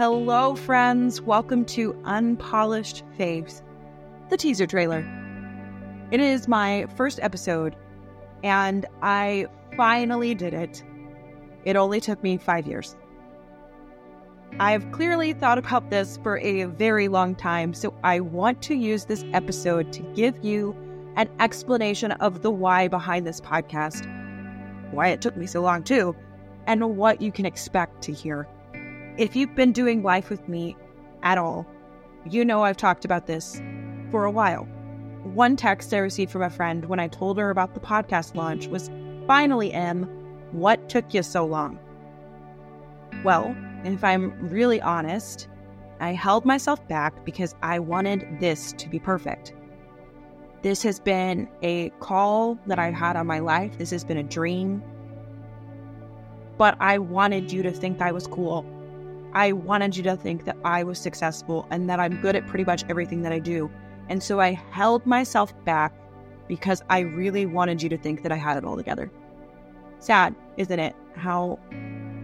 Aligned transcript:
Hello, 0.00 0.54
friends. 0.54 1.20
Welcome 1.20 1.66
to 1.66 1.94
Unpolished 2.06 3.04
Faith, 3.18 3.60
the 4.30 4.36
teaser 4.38 4.66
trailer. 4.66 5.06
It 6.10 6.20
is 6.20 6.48
my 6.48 6.86
first 6.96 7.20
episode, 7.20 7.76
and 8.42 8.86
I 9.02 9.46
finally 9.76 10.34
did 10.34 10.54
it. 10.54 10.82
It 11.66 11.76
only 11.76 12.00
took 12.00 12.22
me 12.22 12.38
five 12.38 12.66
years. 12.66 12.96
I've 14.58 14.90
clearly 14.90 15.34
thought 15.34 15.58
about 15.58 15.90
this 15.90 16.18
for 16.22 16.38
a 16.38 16.64
very 16.64 17.08
long 17.08 17.34
time, 17.34 17.74
so 17.74 17.92
I 18.02 18.20
want 18.20 18.62
to 18.62 18.74
use 18.74 19.04
this 19.04 19.26
episode 19.34 19.92
to 19.92 20.00
give 20.14 20.42
you 20.42 20.74
an 21.16 21.28
explanation 21.40 22.12
of 22.12 22.40
the 22.40 22.50
why 22.50 22.88
behind 22.88 23.26
this 23.26 23.42
podcast, 23.42 24.06
why 24.92 25.08
it 25.08 25.20
took 25.20 25.36
me 25.36 25.46
so 25.46 25.60
long, 25.60 25.82
too, 25.82 26.16
and 26.66 26.96
what 26.96 27.20
you 27.20 27.30
can 27.30 27.44
expect 27.44 28.00
to 28.04 28.14
hear. 28.14 28.48
If 29.20 29.36
you've 29.36 29.54
been 29.54 29.72
doing 29.72 30.02
life 30.02 30.30
with 30.30 30.48
me 30.48 30.78
at 31.22 31.36
all, 31.36 31.66
you 32.24 32.42
know 32.42 32.64
I've 32.64 32.78
talked 32.78 33.04
about 33.04 33.26
this 33.26 33.60
for 34.10 34.24
a 34.24 34.30
while. 34.30 34.64
One 35.24 35.56
text 35.56 35.92
I 35.92 35.98
received 35.98 36.32
from 36.32 36.40
a 36.40 36.48
friend 36.48 36.86
when 36.86 37.00
I 37.00 37.08
told 37.08 37.36
her 37.36 37.50
about 37.50 37.74
the 37.74 37.80
podcast 37.80 38.34
launch 38.34 38.68
was 38.68 38.90
Finally, 39.26 39.74
Em, 39.74 40.04
what 40.52 40.88
took 40.88 41.12
you 41.12 41.22
so 41.22 41.44
long? 41.44 41.78
Well, 43.22 43.54
if 43.84 44.02
I'm 44.02 44.32
really 44.48 44.80
honest, 44.80 45.48
I 46.00 46.14
held 46.14 46.46
myself 46.46 46.88
back 46.88 47.22
because 47.26 47.54
I 47.60 47.78
wanted 47.78 48.26
this 48.40 48.72
to 48.72 48.88
be 48.88 48.98
perfect. 48.98 49.52
This 50.62 50.82
has 50.82 50.98
been 50.98 51.46
a 51.60 51.90
call 52.00 52.58
that 52.68 52.78
I've 52.78 52.94
had 52.94 53.16
on 53.16 53.26
my 53.26 53.40
life. 53.40 53.76
This 53.76 53.90
has 53.90 54.02
been 54.02 54.16
a 54.16 54.22
dream. 54.22 54.82
But 56.56 56.78
I 56.80 56.96
wanted 56.96 57.52
you 57.52 57.62
to 57.64 57.70
think 57.70 58.00
I 58.00 58.12
was 58.12 58.26
cool. 58.26 58.64
I 59.32 59.52
wanted 59.52 59.96
you 59.96 60.02
to 60.04 60.16
think 60.16 60.44
that 60.44 60.56
I 60.64 60.82
was 60.82 60.98
successful 60.98 61.66
and 61.70 61.88
that 61.88 62.00
I'm 62.00 62.20
good 62.20 62.36
at 62.36 62.46
pretty 62.46 62.64
much 62.64 62.84
everything 62.88 63.22
that 63.22 63.32
I 63.32 63.38
do. 63.38 63.70
And 64.08 64.22
so 64.22 64.40
I 64.40 64.52
held 64.70 65.06
myself 65.06 65.52
back 65.64 65.94
because 66.48 66.82
I 66.90 67.00
really 67.00 67.46
wanted 67.46 67.80
you 67.80 67.88
to 67.90 67.96
think 67.96 68.22
that 68.24 68.32
I 68.32 68.36
had 68.36 68.56
it 68.56 68.64
all 68.64 68.76
together. 68.76 69.10
Sad, 70.00 70.34
isn't 70.56 70.78
it? 70.78 70.96
How 71.14 71.60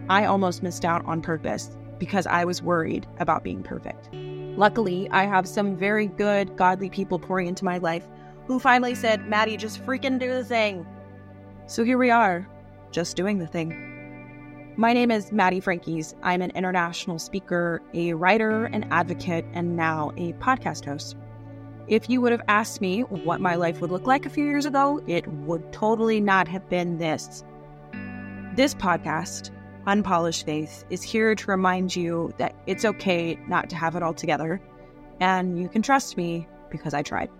I 0.09 0.25
almost 0.25 0.63
missed 0.63 0.83
out 0.83 1.05
on 1.05 1.21
purpose 1.21 1.77
because 1.97 2.27
I 2.27 2.43
was 2.43 2.61
worried 2.61 3.07
about 3.19 3.43
being 3.43 3.63
perfect. 3.63 4.09
Luckily, 4.13 5.09
I 5.11 5.25
have 5.25 5.47
some 5.47 5.77
very 5.77 6.07
good, 6.07 6.57
godly 6.57 6.89
people 6.89 7.19
pouring 7.19 7.47
into 7.47 7.63
my 7.63 7.77
life 7.77 8.07
who 8.47 8.59
finally 8.59 8.95
said, 8.95 9.29
Madi, 9.29 9.55
just 9.55 9.85
freaking 9.85 10.19
do 10.19 10.33
the 10.33 10.43
thing. 10.43 10.85
So 11.67 11.83
here 11.83 11.97
we 11.97 12.09
are, 12.09 12.47
just 12.91 13.15
doing 13.15 13.37
the 13.37 13.47
thing. 13.47 13.86
My 14.79 14.93
name 14.93 15.09
is 15.09 15.31
Madi 15.31 15.59
Frankies. 15.59 16.13
I'm 16.21 16.43
an 16.43 16.51
international 16.51 17.17
speaker, 17.17 17.81
a 17.95 18.13
writer, 18.13 18.65
an 18.65 18.83
advocate, 18.91 19.43
and 19.53 19.75
now 19.75 20.11
a 20.17 20.33
podcast 20.33 20.85
host. 20.85 21.17
If 21.87 22.11
you 22.11 22.21
would 22.21 22.31
have 22.31 22.43
asked 22.47 22.79
me 22.79 23.01
what 23.01 23.41
my 23.41 23.55
life 23.55 23.81
would 23.81 23.89
look 23.89 24.05
like 24.05 24.27
a 24.27 24.29
few 24.29 24.45
years 24.45 24.67
ago, 24.67 25.01
it 25.07 25.27
would 25.27 25.73
totally 25.73 26.21
not 26.21 26.47
have 26.47 26.69
been 26.69 26.99
this. 26.99 27.43
This 28.55 28.75
podcast, 28.75 29.49
Unpolished 29.87 30.45
Faith, 30.45 30.85
is 30.91 31.01
here 31.01 31.33
to 31.33 31.49
remind 31.49 31.95
you 31.95 32.31
that 32.37 32.53
it's 32.67 32.85
okay 32.85 33.35
not 33.47 33.71
to 33.71 33.75
have 33.75 33.95
it 33.95 34.03
all 34.03 34.13
together, 34.13 34.61
and 35.19 35.59
you 35.59 35.69
can 35.69 35.81
trust 35.81 36.17
me 36.17 36.47
because 36.69 36.93
I 36.93 37.01
tried. 37.01 37.31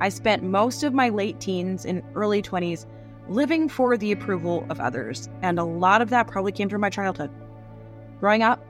I 0.00 0.08
spent 0.08 0.42
most 0.42 0.82
of 0.82 0.94
my 0.94 1.10
late 1.10 1.40
teens 1.40 1.84
and 1.84 2.02
early 2.14 2.40
20s 2.40 2.86
living 3.28 3.68
for 3.68 3.96
the 3.96 4.12
approval 4.12 4.66
of 4.68 4.80
others. 4.80 5.28
And 5.42 5.58
a 5.58 5.64
lot 5.64 6.02
of 6.02 6.10
that 6.10 6.26
probably 6.26 6.52
came 6.52 6.68
from 6.68 6.80
my 6.80 6.90
childhood. 6.90 7.30
Growing 8.20 8.42
up, 8.42 8.64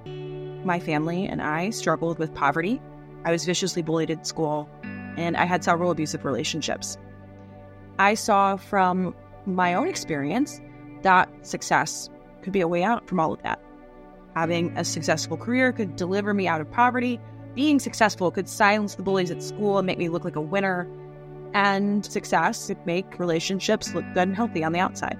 my 0.65 0.79
family 0.79 1.27
and 1.27 1.43
I 1.43 1.71
struggled 1.71 2.19
with 2.19 2.35
poverty. 2.35 2.81
I 3.25 3.33
was 3.33 3.45
viciously 3.45 3.83
bullied 3.83 4.11
at 4.11 4.27
school, 4.27 4.69
and 5.17 5.37
I 5.37 5.45
had 5.45 5.63
several 5.63 5.91
abusive 5.91 6.25
relationships. 6.25 6.97
I 7.99 8.15
saw 8.15 8.57
from 8.57 9.15
my 9.47 9.75
own 9.75 9.89
experience 9.89 10.61
that 11.03 11.29
success 11.47 12.09
could 12.43 12.53
be 12.53 12.61
a 12.61 12.69
way 12.69 12.83
out 12.83 13.09
from 13.09 13.21
all 13.21 13.33
of 13.33 13.43
that. 13.43 13.61
Having 14.35 14.77
a 14.77 14.85
successful 14.85 15.37
career 15.37 15.73
could 15.73 15.97
deliver 15.97 16.33
me 16.33 16.49
out 16.49 16.61
of 16.61 16.71
poverty. 16.71 17.21
Being 17.55 17.79
successful 17.79 18.31
could 18.31 18.49
silence 18.49 18.95
the 18.95 19.03
bullies 19.03 19.31
at 19.31 19.43
school 19.43 19.79
and 19.79 19.87
make 19.87 19.99
me 19.99 20.09
look 20.09 20.25
like 20.25 20.37
a 20.37 20.41
winner 20.41 20.89
and 21.55 22.05
success 22.05 22.67
could 22.67 22.85
make 22.87 23.19
relationships 23.19 23.95
look 23.95 24.05
good 24.15 24.29
and 24.29 24.37
healthy 24.37 24.65
on 24.65 24.73
the 24.73 24.79
outside. 24.79 25.19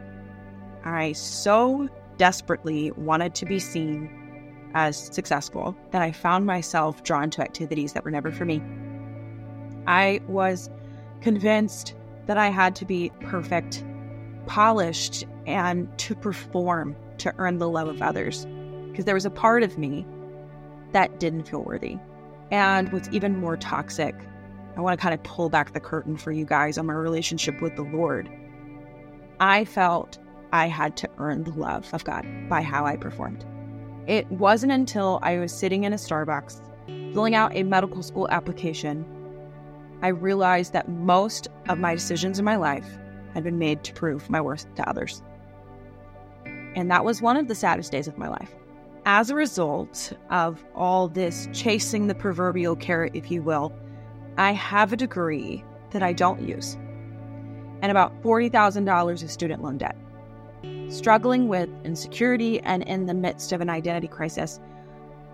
I 0.85 1.13
so 1.13 1.89
desperately 2.17 2.91
wanted 2.93 3.35
to 3.37 3.47
be 3.47 3.59
seen 3.59 4.71
as 4.75 4.97
successful 4.97 5.77
that 5.91 6.03
I 6.03 6.13
found 6.13 6.47
myself 6.47 7.03
drawn 7.03 7.31
to 7.31 7.43
activities 7.43 7.93
that 7.93 8.05
were 8.05 8.11
never 8.11 8.31
for 8.31 8.45
me. 8.45 8.63
I 9.87 10.21
was 10.27 10.71
convinced 11.21 11.95
that 12.27 12.39
I 12.39 12.49
had 12.49 12.75
to 12.77 12.85
be 12.85 13.11
perfect, 13.21 13.85
polished, 14.47 15.25
and 15.47 15.89
to 15.99 16.15
perform 16.15 16.97
to 17.19 17.35
earn 17.39 17.59
the 17.59 17.69
love 17.69 17.89
of 17.89 18.01
others. 18.01 18.47
Because 18.91 19.05
there 19.05 19.15
was 19.15 19.27
a 19.27 19.31
part 19.31 19.63
of 19.63 19.79
me 19.79 20.07
that 20.93 21.21
didn't 21.21 21.49
feel 21.49 21.63
worthy. 21.63 21.99
And 22.51 22.93
was 22.93 23.09
even 23.11 23.39
more 23.39 23.57
toxic 23.57 24.15
I 24.77 24.81
want 24.81 24.99
to 24.99 25.03
kind 25.03 25.15
of 25.15 25.23
pull 25.23 25.49
back 25.49 25.73
the 25.73 25.81
curtain 25.81 26.17
for 26.17 26.33
you 26.33 26.45
guys 26.45 26.79
on 26.79 26.87
my 26.87 26.95
relationship 26.95 27.61
with 27.61 27.77
the 27.77 27.83
Lord. 27.83 28.29
I 29.41 29.65
felt 29.65 30.19
I 30.53 30.69
had 30.69 30.97
to 30.99 31.11
earn 31.19 31.45
the 31.45 31.53
love 31.53 31.93
of 31.93 32.05
God 32.05 32.27
by 32.49 32.63
how 32.63 32.85
I 32.85 32.97
performed. 32.97 33.45
It 34.07 34.31
wasn't 34.31 34.73
until 34.73 35.19
I 35.23 35.39
was 35.39 35.53
sitting 35.53 35.85
in 35.85 35.93
a 35.93 35.97
Starbucks 35.97 36.61
filling 37.13 37.35
out 37.35 37.55
a 37.55 37.63
medical 37.63 38.03
school 38.03 38.29
application, 38.31 39.05
I 40.03 40.09
realized 40.09 40.73
that 40.73 40.89
most 40.89 41.49
of 41.69 41.79
my 41.79 41.95
decisions 41.95 42.39
in 42.39 42.45
my 42.45 42.57
life 42.57 42.87
had 43.35 43.45
been 43.45 43.59
made 43.59 43.85
to 43.85 43.93
prove 43.93 44.29
my 44.29 44.41
worth 44.41 44.73
to 44.75 44.89
others. 44.89 45.23
And 46.75 46.91
that 46.91 47.05
was 47.05 47.23
one 47.23 47.37
of 47.37 47.49
the 47.49 47.55
saddest 47.55 47.93
days 47.93 48.09
of 48.09 48.19
my 48.19 48.29
life. 48.29 48.55
As 49.05 49.31
a 49.31 49.35
result 49.35 50.13
of 50.31 50.65
all 50.75 51.09
this 51.09 51.49
chasing 51.53 52.07
the 52.07 52.15
proverbial 52.15 52.77
carrot, 52.77 53.13
if 53.15 53.31
you 53.31 53.43
will, 53.43 53.73
I 54.39 54.53
have 54.53 54.93
a 54.93 54.97
degree 54.97 55.65
that 55.91 56.03
I 56.03 56.13
don't 56.13 56.47
use 56.47 56.77
and 57.83 57.91
about 57.91 58.23
$40,000 58.23 59.23
of 59.23 59.31
student 59.31 59.63
loan 59.63 59.77
debt. 59.77 59.97
Struggling 60.89 61.49
with 61.49 61.69
insecurity 61.85 62.61
and 62.61 62.85
in 62.85 63.07
the 63.07 63.15
midst 63.15 63.53
of 63.53 63.61
an 63.61 63.69
identity 63.69 64.07
crisis, 64.07 64.61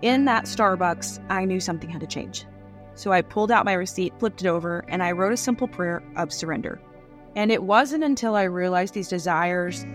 in 0.01 0.25
that 0.25 0.45
Starbucks, 0.45 1.23
I 1.29 1.45
knew 1.45 1.59
something 1.59 1.89
had 1.89 2.01
to 2.01 2.07
change. 2.07 2.45
So 2.95 3.11
I 3.11 3.21
pulled 3.21 3.51
out 3.51 3.65
my 3.65 3.73
receipt, 3.73 4.13
flipped 4.17 4.41
it 4.41 4.47
over, 4.47 4.83
and 4.87 5.03
I 5.03 5.11
wrote 5.11 5.31
a 5.31 5.37
simple 5.37 5.67
prayer 5.67 6.03
of 6.15 6.33
surrender. 6.33 6.81
And 7.35 7.51
it 7.51 7.63
wasn't 7.63 8.03
until 8.03 8.35
I 8.35 8.43
realized 8.43 8.93
these 8.93 9.07
desires 9.07 9.85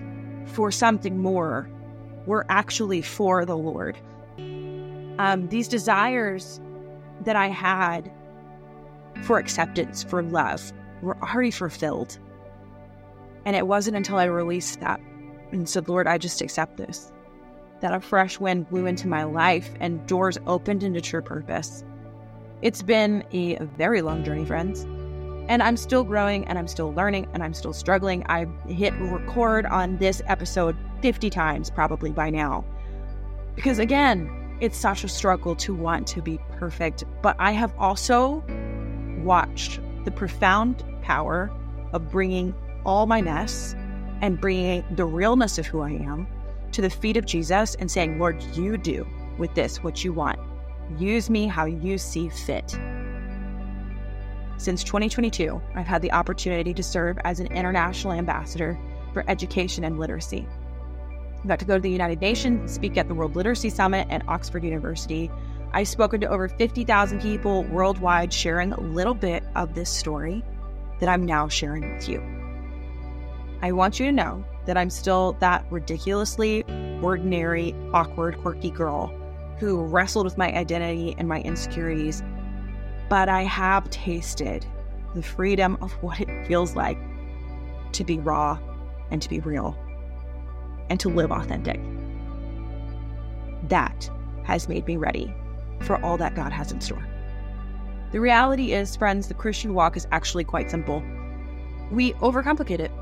for 0.47 0.71
something 0.71 1.19
more 1.19 1.69
were 2.27 2.47
actually 2.49 3.03
for 3.03 3.45
the 3.45 3.57
Lord. 3.57 3.99
Um, 5.19 5.49
these 5.49 5.69
desires 5.69 6.61
that 7.25 7.37
I 7.37 7.49
had 7.49 8.11
for 9.23 9.39
acceptance, 9.39 10.03
for 10.03 10.23
love, 10.23 10.73
were 11.03 11.17
already 11.23 11.51
fulfilled. 11.51 12.19
And 13.45 13.55
it 13.55 13.67
wasn't 13.67 13.97
until 13.97 14.17
I 14.17 14.25
released 14.25 14.81
that 14.81 15.01
and 15.53 15.69
said, 15.69 15.89
Lord, 15.89 16.07
I 16.07 16.19
just 16.19 16.41
accept 16.41 16.77
this, 16.77 17.13
that 17.81 17.95
a 17.95 18.01
fresh 18.01 18.41
wind 18.41 18.69
blew 18.69 18.87
into 18.87 19.09
my 19.09 19.25
life 19.25 19.71
and 19.81 20.07
doors 20.07 20.39
opened 20.47 20.83
into 20.83 21.01
true 21.01 21.23
purpose. 21.23 21.85
It's 22.63 22.83
been 22.83 23.25
a 23.33 23.57
very 23.77 24.03
long 24.03 24.25
journey, 24.25 24.45
friends. 24.45 24.87
And 25.49 25.63
I'm 25.63 25.77
still 25.77 26.05
growing 26.05 26.47
and 26.47 26.59
I'm 26.59 26.67
still 26.67 26.95
learning 26.95 27.29
and 27.35 27.43
I'm 27.43 27.53
still 27.53 27.75
struggling. 27.75 28.25
I've 28.27 28.51
hit 28.67 28.95
record 28.99 29.67
on 29.67 29.99
this 29.99 30.23
episode 30.27 30.75
50 31.03 31.29
times 31.29 31.69
probably 31.71 32.11
by 32.11 32.31
now. 32.31 32.65
Because 33.55 33.79
again, 33.79 34.57
it's 34.61 34.79
such 34.79 35.05
a 35.05 35.09
struggle 35.09 35.55
to 35.57 35.75
want 35.75 36.07
to 36.09 36.23
be 36.23 36.39
perfect. 36.53 37.05
But 37.21 37.37
I 37.39 37.51
have 37.51 37.75
also 37.79 38.43
watched 39.25 39.81
the 40.05 40.11
profound 40.11 40.85
power 41.03 41.51
of 41.93 42.11
bringing 42.11 42.55
all 42.85 43.07
my 43.07 43.23
mess 43.23 43.75
and 44.21 44.41
bringing 44.41 44.85
the 44.95 45.05
realness 45.05 45.59
of 45.59 45.67
who 45.67 45.81
I 45.81 45.91
am 45.91 46.27
to 46.73 46.83
the 46.83 46.91
feet 46.91 47.17
of 47.17 47.25
Jesus 47.25 47.75
and 47.77 47.91
saying, 47.91 48.19
Lord, 48.19 48.43
you 48.55 48.77
do 48.77 49.07
with 49.39 49.55
this 49.55 49.83
what 49.83 50.05
you 50.05 50.13
want. 50.13 50.39
Use 50.99 51.31
me 51.31 51.47
how 51.47 51.65
you 51.65 51.99
see 51.99 52.29
fit. 52.29 52.79
Since 54.57 54.85
2022, 54.85 55.61
I've 55.75 55.87
had 55.87 56.03
the 56.03 56.13
opportunity 56.13 56.73
to 56.75 56.83
serve 56.83 57.19
as 57.25 57.41
an 57.41 57.49
international 57.49 58.13
ambassador 58.13 58.79
for 59.13 59.25
education 59.29 59.85
and 59.85 59.99
literacy. 59.99 60.47
I 61.43 61.47
got 61.47 61.59
to 61.59 61.65
go 61.65 61.75
to 61.75 61.81
the 61.81 61.91
United 61.91 62.21
Nations 62.21 62.73
speak 62.73 62.97
at 62.97 63.09
the 63.09 63.15
World 63.15 63.37
Literacy 63.37 63.71
Summit 63.71 64.07
at 64.11 64.27
Oxford 64.29 64.65
University 64.65 65.31
I've 65.75 65.89
spoken 65.89 66.21
to 66.21 66.29
over 66.29 66.49
50,000 66.49 67.21
people 67.21 67.65
worldwide 67.65 68.33
sharing 68.33 68.73
a 68.73 68.81
little 68.81 69.13
bit 69.13 69.43
of 69.57 69.75
this 69.75 69.91
story 69.91 70.41
that 71.01 71.09
I'm 71.09 71.27
now 71.27 71.49
sharing 71.49 71.93
with 71.93 72.09
you. 72.09 72.23
I 73.61 73.73
want 73.73 73.99
you 73.99 74.07
to 74.07 74.13
know 74.13 74.45
that 74.67 74.77
I'm 74.77 74.89
still 74.89 75.33
that 75.41 75.65
ridiculously 75.71 76.63
ordinary, 77.03 77.75
awkward, 77.93 78.39
quirky 78.39 78.71
girl 78.71 79.13
who 79.59 79.83
wrestled 79.83 80.27
with 80.27 80.39
my 80.39 80.53
identity 80.55 81.17
and 81.19 81.27
my 81.27 81.41
insecurities, 81.41 82.23
but 83.09 83.29
I 83.29 83.43
have 83.43 83.91
tasted 83.91 84.65
the 85.17 85.25
freedom 85.25 85.77
of 85.81 85.91
what 86.05 86.21
it 86.21 86.47
feels 86.47 86.77
like 86.77 86.99
to 87.95 88.05
be 88.05 88.21
raw 88.21 88.61
and 89.11 89.21
to 89.21 89.29
be 89.29 89.41
real 89.41 89.77
and 90.89 91.01
to 91.01 91.09
live 91.09 91.33
authentic. 91.33 91.81
That 93.71 94.09
has 94.45 94.69
made 94.69 94.87
me 94.87 94.97
ready 94.97 95.35
for 95.85 96.03
all 96.05 96.17
that 96.17 96.35
God 96.35 96.53
has 96.53 96.73
in 96.73 96.81
store. 96.81 97.07
The 98.13 98.21
reality 98.21 98.73
is, 98.73 98.95
friends, 98.95 99.29
the 99.29 99.35
Christian 99.35 99.75
walk 99.75 99.97
is 99.97 100.07
actually 100.13 100.45
quite 100.45 100.71
simple. 100.71 101.03
We 101.91 102.13
overcomplicate 102.15 102.81
it. 102.81 102.93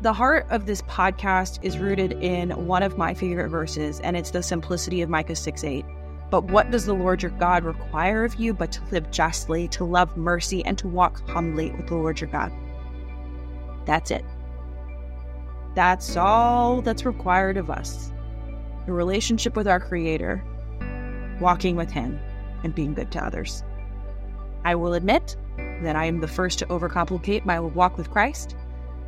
The 0.00 0.12
heart 0.12 0.46
of 0.50 0.64
this 0.64 0.82
podcast 0.82 1.58
is 1.62 1.78
rooted 1.78 2.12
in 2.12 2.50
one 2.66 2.82
of 2.82 2.96
my 2.96 3.14
favorite 3.14 3.48
verses, 3.48 4.00
and 4.00 4.16
it's 4.16 4.30
the 4.30 4.42
simplicity 4.42 5.02
of 5.02 5.10
Micah 5.10 5.36
6 5.36 5.64
8. 5.64 5.84
But 6.30 6.44
what 6.44 6.70
does 6.70 6.86
the 6.86 6.94
Lord 6.94 7.22
your 7.22 7.30
God 7.32 7.64
require 7.64 8.24
of 8.24 8.36
you 8.36 8.54
but 8.54 8.70
to 8.72 8.84
live 8.90 9.10
justly, 9.10 9.66
to 9.68 9.84
love 9.84 10.16
mercy, 10.16 10.64
and 10.64 10.78
to 10.78 10.88
walk 10.88 11.28
humbly 11.28 11.70
with 11.72 11.88
the 11.88 11.96
Lord 11.96 12.20
your 12.20 12.30
God? 12.30 12.52
That's 13.86 14.10
it. 14.10 14.24
That's 15.74 16.16
all 16.16 16.82
that's 16.82 17.04
required 17.04 17.56
of 17.56 17.70
us. 17.70 18.12
A 18.86 18.92
relationship 18.92 19.56
with 19.56 19.68
our 19.68 19.80
Creator, 19.80 20.42
walking 21.40 21.76
with 21.76 21.90
Him, 21.90 22.18
and 22.64 22.74
being 22.74 22.94
good 22.94 23.10
to 23.12 23.24
others. 23.24 23.62
I 24.64 24.74
will 24.74 24.94
admit 24.94 25.36
that 25.82 25.96
I 25.96 26.06
am 26.06 26.20
the 26.20 26.28
first 26.28 26.58
to 26.58 26.66
overcomplicate 26.66 27.44
my 27.44 27.60
walk 27.60 27.96
with 27.96 28.10
Christ, 28.10 28.56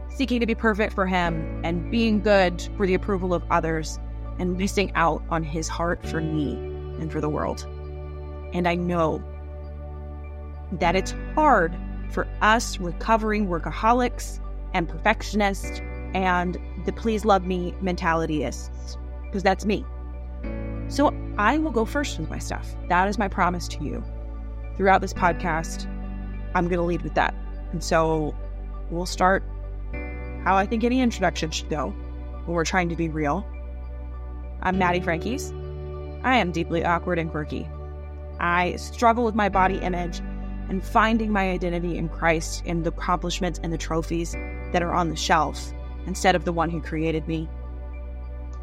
seeking 0.08 0.40
to 0.40 0.46
be 0.46 0.54
perfect 0.54 0.94
for 0.94 1.06
Him 1.06 1.60
and 1.64 1.90
being 1.90 2.20
good 2.20 2.68
for 2.76 2.86
the 2.86 2.94
approval 2.94 3.34
of 3.34 3.42
others, 3.50 3.98
and 4.38 4.56
missing 4.56 4.92
out 4.94 5.22
on 5.30 5.42
His 5.42 5.68
heart 5.68 6.06
for 6.06 6.20
me 6.20 6.54
and 7.00 7.10
for 7.10 7.20
the 7.20 7.28
world. 7.28 7.66
And 8.52 8.66
I 8.66 8.74
know 8.74 9.22
that 10.72 10.96
it's 10.96 11.14
hard 11.34 11.76
for 12.10 12.26
us 12.40 12.78
recovering 12.78 13.48
workaholics 13.48 14.40
and 14.72 14.88
perfectionists 14.88 15.80
and 16.14 16.58
the 16.86 16.92
please 16.92 17.24
love 17.24 17.46
me 17.46 17.74
mentality-ists, 17.80 18.96
because 19.24 19.42
that's 19.42 19.64
me. 19.64 19.84
So 20.88 21.14
I 21.40 21.56
will 21.56 21.70
go 21.70 21.86
first 21.86 22.18
with 22.18 22.28
my 22.28 22.38
stuff. 22.38 22.76
That 22.90 23.08
is 23.08 23.16
my 23.16 23.26
promise 23.26 23.66
to 23.68 23.82
you. 23.82 24.04
Throughout 24.76 25.00
this 25.00 25.14
podcast, 25.14 25.86
I'm 26.54 26.68
going 26.68 26.76
to 26.76 26.84
lead 26.84 27.00
with 27.00 27.14
that. 27.14 27.34
And 27.72 27.82
so 27.82 28.34
we'll 28.90 29.06
start 29.06 29.42
how 30.44 30.56
I 30.56 30.66
think 30.66 30.84
any 30.84 31.00
introduction 31.00 31.50
should 31.50 31.70
go 31.70 31.94
when 32.44 32.54
we're 32.54 32.66
trying 32.66 32.90
to 32.90 32.94
be 32.94 33.08
real. 33.08 33.46
I'm 34.60 34.78
Madi 34.78 35.00
Frankies. 35.00 35.50
I 36.22 36.36
am 36.36 36.52
deeply 36.52 36.84
awkward 36.84 37.18
and 37.18 37.30
quirky. 37.30 37.66
I 38.38 38.76
struggle 38.76 39.24
with 39.24 39.34
my 39.34 39.48
body 39.48 39.78
image 39.78 40.18
and 40.68 40.84
finding 40.84 41.32
my 41.32 41.52
identity 41.52 41.96
in 41.96 42.10
Christ 42.10 42.62
in 42.66 42.82
the 42.82 42.90
accomplishments 42.90 43.58
and 43.62 43.72
the 43.72 43.78
trophies 43.78 44.32
that 44.72 44.82
are 44.82 44.92
on 44.92 45.08
the 45.08 45.16
shelf 45.16 45.72
instead 46.06 46.36
of 46.36 46.44
the 46.44 46.52
one 46.52 46.68
who 46.68 46.82
created 46.82 47.26
me. 47.26 47.48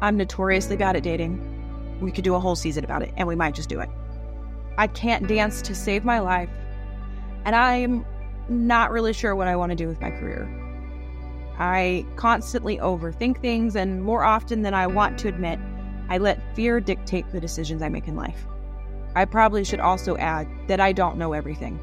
I'm 0.00 0.16
notoriously 0.16 0.76
bad 0.76 0.94
at 0.94 1.02
dating. 1.02 1.57
We 2.00 2.12
could 2.12 2.24
do 2.24 2.34
a 2.34 2.40
whole 2.40 2.56
season 2.56 2.84
about 2.84 3.02
it, 3.02 3.12
and 3.16 3.26
we 3.26 3.34
might 3.34 3.54
just 3.54 3.68
do 3.68 3.80
it. 3.80 3.88
I 4.76 4.86
can't 4.86 5.26
dance 5.26 5.60
to 5.62 5.74
save 5.74 6.04
my 6.04 6.20
life, 6.20 6.50
and 7.44 7.56
I'm 7.56 8.06
not 8.48 8.90
really 8.90 9.12
sure 9.12 9.34
what 9.34 9.48
I 9.48 9.56
want 9.56 9.70
to 9.70 9.76
do 9.76 9.88
with 9.88 10.00
my 10.00 10.10
career. 10.10 10.48
I 11.58 12.06
constantly 12.16 12.78
overthink 12.78 13.40
things, 13.40 13.74
and 13.74 14.02
more 14.02 14.22
often 14.24 14.62
than 14.62 14.74
I 14.74 14.86
want 14.86 15.18
to 15.18 15.28
admit, 15.28 15.58
I 16.08 16.18
let 16.18 16.54
fear 16.54 16.80
dictate 16.80 17.30
the 17.32 17.40
decisions 17.40 17.82
I 17.82 17.88
make 17.88 18.06
in 18.06 18.14
life. 18.14 18.46
I 19.16 19.24
probably 19.24 19.64
should 19.64 19.80
also 19.80 20.16
add 20.16 20.46
that 20.68 20.80
I 20.80 20.92
don't 20.92 21.18
know 21.18 21.32
everything. 21.32 21.80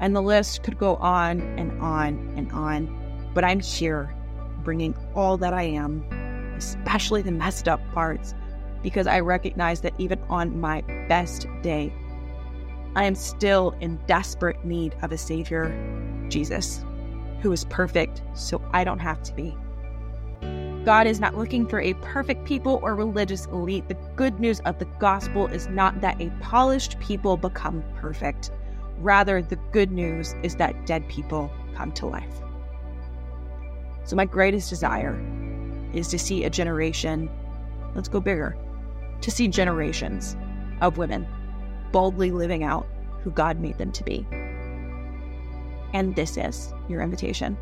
And 0.00 0.16
the 0.16 0.22
list 0.22 0.62
could 0.62 0.78
go 0.78 0.96
on 0.96 1.40
and 1.58 1.78
on 1.82 2.32
and 2.36 2.50
on, 2.52 3.30
but 3.34 3.44
I'm 3.44 3.60
here 3.60 4.14
bringing 4.64 4.96
all 5.14 5.36
that 5.36 5.52
I 5.52 5.62
am, 5.64 6.02
especially 6.56 7.20
the 7.20 7.32
messed 7.32 7.68
up 7.68 7.80
parts, 7.92 8.34
because 8.82 9.06
I 9.06 9.20
recognize 9.20 9.80
that 9.82 9.94
even 9.98 10.20
on 10.28 10.60
my 10.60 10.82
best 11.08 11.46
day, 11.62 11.92
I 12.94 13.04
am 13.04 13.14
still 13.14 13.74
in 13.80 13.98
desperate 14.06 14.64
need 14.64 14.94
of 15.02 15.12
a 15.12 15.18
Savior, 15.18 15.72
Jesus, 16.28 16.84
who 17.40 17.52
is 17.52 17.64
perfect, 17.66 18.22
so 18.34 18.62
I 18.72 18.84
don't 18.84 18.98
have 18.98 19.22
to 19.24 19.34
be. 19.34 19.56
God 20.84 21.06
is 21.06 21.20
not 21.20 21.36
looking 21.36 21.66
for 21.66 21.80
a 21.80 21.92
perfect 21.94 22.44
people 22.44 22.80
or 22.82 22.94
religious 22.94 23.46
elite. 23.46 23.88
The 23.88 23.96
good 24.16 24.40
news 24.40 24.60
of 24.60 24.78
the 24.78 24.86
gospel 24.98 25.46
is 25.46 25.68
not 25.68 26.00
that 26.00 26.20
a 26.20 26.30
polished 26.40 26.98
people 26.98 27.36
become 27.36 27.84
perfect. 27.96 28.50
Rather, 28.98 29.42
the 29.42 29.56
good 29.70 29.92
news 29.92 30.34
is 30.42 30.56
that 30.56 30.86
dead 30.86 31.06
people 31.08 31.50
come 31.74 31.92
to 31.92 32.06
life. 32.06 32.42
So, 34.04 34.16
my 34.16 34.24
greatest 34.24 34.70
desire 34.70 35.20
is 35.92 36.08
to 36.08 36.18
see 36.18 36.44
a 36.44 36.50
generation, 36.50 37.28
let's 37.94 38.08
go 38.08 38.20
bigger, 38.20 38.56
to 39.20 39.30
see 39.30 39.48
generations 39.48 40.36
of 40.80 40.98
women 40.98 41.26
boldly 41.92 42.30
living 42.30 42.62
out 42.62 42.86
who 43.22 43.30
God 43.30 43.58
made 43.58 43.78
them 43.78 43.92
to 43.92 44.04
be. 44.04 44.26
And 45.92 46.14
this 46.14 46.36
is 46.36 46.72
your 46.88 47.02
invitation 47.02 47.56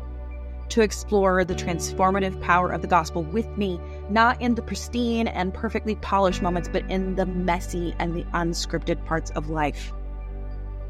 to 0.69 0.81
explore 0.81 1.45
the 1.45 1.55
transformative 1.55 2.41
power 2.41 2.71
of 2.71 2.81
the 2.81 2.87
gospel 2.87 3.23
with 3.23 3.47
me, 3.57 3.79
not 4.09 4.41
in 4.41 4.55
the 4.55 4.61
pristine 4.61 5.27
and 5.27 5.53
perfectly 5.53 5.95
polished 5.95 6.41
moments, 6.41 6.69
but 6.71 6.89
in 6.91 7.15
the 7.15 7.25
messy 7.25 7.95
and 7.99 8.15
the 8.15 8.23
unscripted 8.33 9.03
parts 9.05 9.31
of 9.31 9.49
life. 9.49 9.93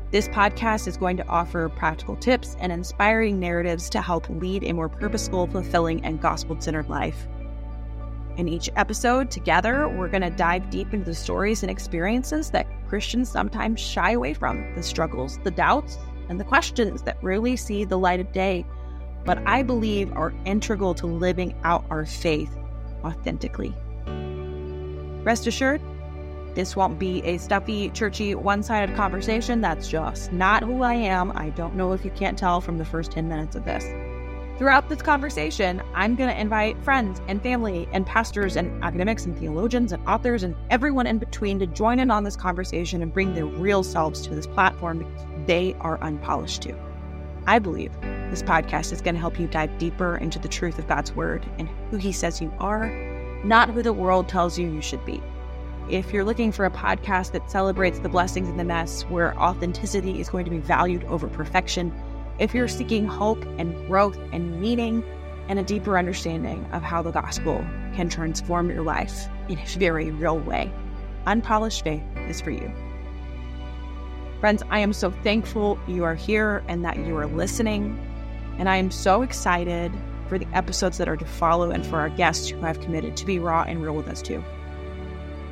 This 0.09 0.27
podcast 0.29 0.87
is 0.87 0.97
going 0.97 1.17
to 1.17 1.27
offer 1.27 1.69
practical 1.69 2.15
tips 2.15 2.55
and 2.59 2.71
inspiring 2.71 3.39
narratives 3.39 3.89
to 3.91 4.01
help 4.01 4.29
lead 4.29 4.63
a 4.63 4.73
more 4.73 4.89
purposeful, 4.89 5.47
fulfilling, 5.47 6.03
and 6.05 6.21
gospel 6.21 6.59
centered 6.59 6.89
life. 6.89 7.27
In 8.37 8.47
each 8.47 8.69
episode, 8.75 9.31
together, 9.31 9.89
we're 9.89 10.09
going 10.09 10.21
to 10.21 10.29
dive 10.29 10.69
deep 10.69 10.93
into 10.93 11.05
the 11.05 11.15
stories 11.15 11.63
and 11.63 11.71
experiences 11.71 12.51
that 12.51 12.67
Christians 12.87 13.29
sometimes 13.29 13.79
shy 13.79 14.11
away 14.11 14.35
from 14.35 14.75
the 14.75 14.83
struggles, 14.83 15.39
the 15.43 15.49
doubts, 15.49 15.97
and 16.29 16.39
the 16.39 16.43
questions 16.43 17.01
that 17.01 17.17
rarely 17.23 17.55
see 17.55 17.83
the 17.83 17.97
light 17.97 18.19
of 18.19 18.31
day, 18.31 18.63
but 19.25 19.39
I 19.47 19.63
believe 19.63 20.13
are 20.13 20.35
integral 20.45 20.93
to 20.95 21.07
living 21.07 21.55
out 21.63 21.83
our 21.89 22.05
faith 22.05 22.55
authentically. 23.03 23.73
Rest 25.25 25.47
assured, 25.47 25.81
this 26.53 26.75
won't 26.75 26.99
be 26.99 27.23
a 27.23 27.37
stuffy, 27.37 27.89
churchy, 27.89 28.35
one 28.35 28.61
sided 28.61 28.95
conversation. 28.95 29.61
That's 29.61 29.89
just 29.89 30.31
not 30.31 30.63
who 30.63 30.83
I 30.83 30.94
am. 30.94 31.31
I 31.35 31.49
don't 31.49 31.75
know 31.75 31.91
if 31.94 32.06
you 32.06 32.11
can't 32.11 32.37
tell 32.37 32.61
from 32.61 32.77
the 32.77 32.85
first 32.85 33.11
10 33.11 33.27
minutes 33.27 33.56
of 33.56 33.65
this. 33.65 33.83
Throughout 34.57 34.90
this 34.90 35.04
conversation, 35.04 35.83
I'm 35.94 36.16
going 36.16 36.31
to 36.31 36.42
invite 36.42 36.83
friends 36.83 37.21
and 37.28 37.40
family 37.44 37.87
and 37.92 38.07
pastors 38.07 38.56
and 38.56 38.83
academics 38.83 39.28
and 39.28 39.37
theologians 39.37 39.92
and 39.92 40.04
authors 40.07 40.42
and 40.42 40.56
everyone 40.71 41.06
in 41.06 41.19
between 41.19 41.59
to 41.59 41.68
join 41.68 41.99
in 41.99 42.09
on 42.09 42.23
this 42.23 42.35
conversation 42.35 43.04
and 43.04 43.14
bring 43.14 43.35
their 43.35 43.45
real 43.45 43.83
selves 43.83 44.19
to 44.21 44.33
this 44.33 44.47
platform 44.47 44.97
because 44.97 45.26
they 45.45 45.76
are 45.80 46.02
unpolished 46.04 46.64
too. 46.64 46.76
I 47.45 47.59
believe 47.59 47.92
this 48.31 48.42
podcast 48.42 48.92
is 48.92 48.99
going 48.99 49.14
to 49.14 49.21
help 49.21 49.40
you 49.40 49.45
dive 49.45 49.78
deeper 49.78 50.18
into 50.18 50.40
the 50.40 50.47
truth 50.47 50.80
of 50.80 50.87
God's 50.87 51.11
word 51.11 51.45
and 51.59 51.69
who 51.92 51.97
He 51.97 52.11
says 52.11 52.42
you 52.42 52.52
are, 52.57 52.90
not 53.44 53.69
who 53.69 53.83
the 53.83 53.94
world 53.94 54.28
tells 54.28 54.57
you 54.57 54.68
you 54.71 54.81
should 54.81 55.06
be. 55.06 55.21
If 55.87 56.11
you're 56.11 56.26
looking 56.26 56.52
for 56.52 56.66
a 56.66 56.71
podcast 56.71 57.31
that 57.33 57.52
celebrates 57.52 57.99
the 57.99 58.09
blessings 58.09 58.49
in 58.49 58.57
the 58.57 58.66
mess, 58.66 59.04
where 59.04 59.37
authenticity 59.37 60.19
is 60.19 60.30
going 60.30 60.45
to 60.45 60.52
be 60.52 60.57
valued 60.57 61.04
over 61.04 61.28
perfection, 61.28 61.94
if 62.39 62.53
you're 62.53 62.67
seeking 62.67 63.06
hope 63.06 63.44
and 63.57 63.87
growth 63.87 64.17
and 64.31 64.59
meaning 64.61 65.03
and 65.47 65.57
a 65.59 65.63
deeper 65.63 65.97
understanding 65.97 66.65
of 66.71 66.83
how 66.83 67.01
the 67.01 67.11
gospel 67.11 67.65
can 67.94 68.09
transform 68.09 68.69
your 68.69 68.83
life 68.83 69.27
in 69.49 69.57
a 69.57 69.65
very 69.65 70.11
real 70.11 70.39
way, 70.39 70.71
Unpolished 71.25 71.83
Faith 71.83 72.03
is 72.27 72.39
for 72.39 72.51
you. 72.51 72.71
Friends, 74.39 74.61
I 74.69 74.79
am 74.79 74.94
so 74.94 75.09
thankful 75.09 75.79
you 75.87 76.03
are 76.03 76.13
here 76.13 76.63
and 76.67 76.85
that 76.85 76.97
you 76.97 77.17
are 77.17 77.25
listening. 77.25 77.99
And 78.59 78.69
I 78.69 78.77
am 78.77 78.91
so 78.91 79.23
excited 79.23 79.91
for 80.27 80.37
the 80.37 80.47
episodes 80.53 80.99
that 80.99 81.09
are 81.09 81.17
to 81.17 81.25
follow 81.25 81.71
and 81.71 81.85
for 81.85 81.97
our 81.97 82.09
guests 82.09 82.49
who 82.49 82.59
have 82.59 82.79
committed 82.79 83.17
to 83.17 83.25
be 83.25 83.39
raw 83.39 83.63
and 83.63 83.81
real 83.81 83.95
with 83.95 84.07
us 84.07 84.21
too. 84.21 84.44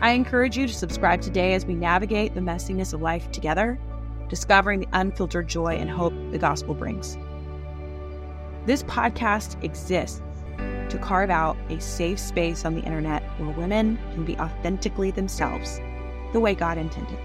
I 0.02 0.12
encourage 0.12 0.56
you 0.56 0.68
to 0.68 0.74
subscribe 0.74 1.22
today 1.22 1.56
as 1.56 1.66
we 1.66 1.74
navigate 1.74 2.36
the 2.36 2.42
messiness 2.42 2.94
of 2.94 3.02
life 3.02 3.32
together 3.32 3.80
discovering 4.30 4.80
the 4.80 4.88
unfiltered 4.94 5.48
joy 5.48 5.76
and 5.76 5.90
hope 5.90 6.14
the 6.32 6.38
gospel 6.38 6.74
brings. 6.74 7.18
This 8.66 8.84
podcast 8.84 9.64
exists 9.64 10.22
to 10.90 10.98
carve 10.98 11.30
out 11.30 11.58
a 11.70 11.80
safe 11.80 12.20
space 12.20 12.66
on 12.66 12.76
the 12.76 12.82
internet 12.82 13.24
where 13.40 13.50
women 13.52 13.98
can 14.14 14.26
be 14.26 14.38
authentically 14.38 15.12
themselves, 15.12 15.80
the 16.34 16.40
way 16.40 16.56
God 16.56 16.78
intended. 16.78 17.18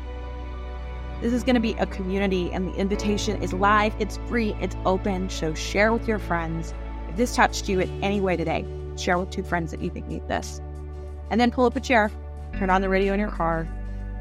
This 1.20 1.32
is 1.32 1.42
going 1.42 1.54
to 1.54 1.60
be 1.60 1.74
a 1.74 1.86
community, 1.86 2.50
and 2.52 2.68
the 2.68 2.74
invitation 2.74 3.42
is 3.42 3.52
live, 3.52 3.94
it's 3.98 4.18
free, 4.26 4.56
it's 4.60 4.76
open. 4.86 5.28
So 5.28 5.52
share 5.52 5.92
with 5.92 6.08
your 6.08 6.18
friends. 6.18 6.72
If 7.08 7.16
this 7.16 7.34
touched 7.34 7.68
you 7.68 7.80
in 7.80 8.02
any 8.02 8.20
way 8.20 8.36
today, 8.36 8.64
share 8.96 9.18
with 9.18 9.30
two 9.30 9.42
friends 9.42 9.70
that 9.70 9.82
you 9.82 9.90
think 9.90 10.06
need 10.06 10.26
this. 10.28 10.60
And 11.30 11.40
then 11.40 11.50
pull 11.50 11.66
up 11.66 11.76
a 11.76 11.80
chair 11.80 12.10
turn 12.58 12.70
on 12.70 12.80
the 12.80 12.88
radio 12.88 13.12
in 13.12 13.20
your 13.20 13.30
car. 13.30 13.68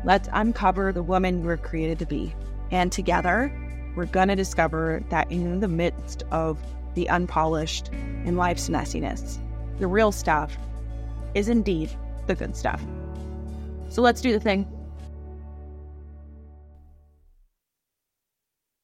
Let's 0.05 0.29
uncover 0.31 0.93
the 0.93 1.03
woman 1.03 1.39
you 1.41 1.45
were 1.45 1.57
created 1.57 1.99
to 1.99 2.05
be. 2.05 2.33
And 2.71 2.91
together, 2.91 3.51
we're 3.95 4.05
going 4.05 4.27
to 4.27 4.35
discover 4.35 5.03
that 5.09 5.31
in 5.31 5.59
the 5.59 5.67
midst 5.67 6.23
of 6.31 6.59
the 6.93 7.09
unpolished 7.09 7.89
and 7.91 8.37
life's 8.37 8.69
messiness, 8.69 9.37
the 9.79 9.87
real 9.87 10.11
stuff 10.11 10.57
is 11.33 11.49
indeed 11.49 11.89
the 12.27 12.35
good 12.35 12.55
stuff. 12.55 12.81
So 13.89 14.01
let's 14.01 14.21
do 14.21 14.31
the 14.31 14.39
thing. 14.39 14.67